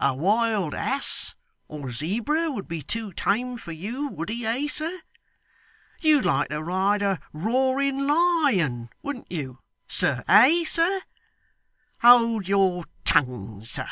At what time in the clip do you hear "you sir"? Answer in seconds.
9.30-10.24